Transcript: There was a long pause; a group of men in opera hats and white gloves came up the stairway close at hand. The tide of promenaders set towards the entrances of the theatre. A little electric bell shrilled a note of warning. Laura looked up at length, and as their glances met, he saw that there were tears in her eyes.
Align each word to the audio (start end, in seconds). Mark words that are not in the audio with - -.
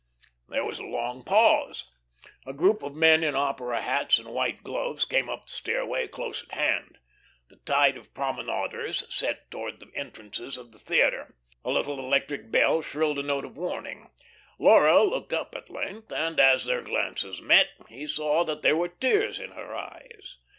There 0.49 0.65
was 0.65 0.79
a 0.79 0.83
long 0.83 1.23
pause; 1.23 1.85
a 2.47 2.53
group 2.53 2.81
of 2.81 2.95
men 2.95 3.23
in 3.23 3.35
opera 3.35 3.83
hats 3.83 4.17
and 4.17 4.29
white 4.33 4.63
gloves 4.63 5.05
came 5.05 5.29
up 5.29 5.45
the 5.45 5.51
stairway 5.51 6.07
close 6.07 6.41
at 6.43 6.55
hand. 6.55 6.97
The 7.49 7.57
tide 7.57 7.97
of 7.97 8.11
promenaders 8.15 9.05
set 9.13 9.51
towards 9.51 9.79
the 9.79 9.91
entrances 9.93 10.57
of 10.57 10.71
the 10.71 10.79
theatre. 10.79 11.35
A 11.63 11.69
little 11.69 11.99
electric 11.99 12.49
bell 12.49 12.81
shrilled 12.81 13.19
a 13.19 13.21
note 13.21 13.45
of 13.45 13.57
warning. 13.57 14.09
Laura 14.57 15.03
looked 15.03 15.33
up 15.33 15.53
at 15.53 15.69
length, 15.69 16.11
and 16.11 16.39
as 16.39 16.65
their 16.65 16.81
glances 16.81 17.39
met, 17.39 17.69
he 17.87 18.07
saw 18.07 18.43
that 18.43 18.63
there 18.63 18.75
were 18.75 18.89
tears 18.89 19.39
in 19.39 19.51
her 19.51 19.75
eyes. 19.75 20.39